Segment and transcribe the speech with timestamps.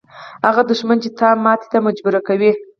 [0.47, 2.51] هغه دښمن چې تا ماتې ته مجبوره کوي.